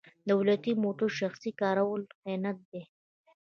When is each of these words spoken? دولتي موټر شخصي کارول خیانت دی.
دولتي 0.31 0.71
موټر 0.83 1.09
شخصي 1.19 1.51
کارول 1.61 2.01
خیانت 2.21 2.57
دی. 2.71 2.83